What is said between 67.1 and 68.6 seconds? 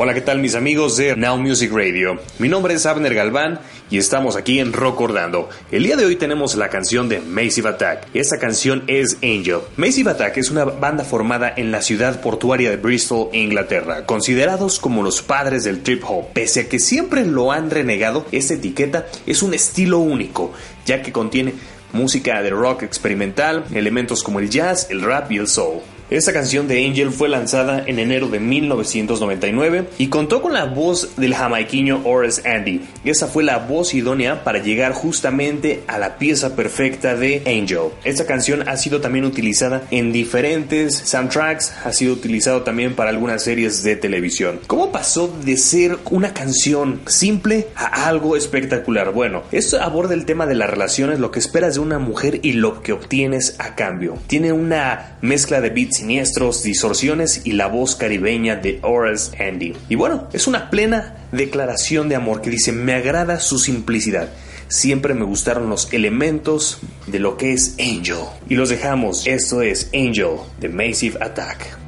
lo que es Angel. Y